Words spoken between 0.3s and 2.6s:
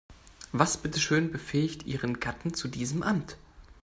Was bitteschön befähigt ihren Gatten